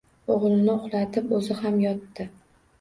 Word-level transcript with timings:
O’g‘lini 0.35 0.73
uxlatib 0.77 1.37
o‘zi 1.43 1.61
ham 1.63 1.81
yotdi. 1.87 2.31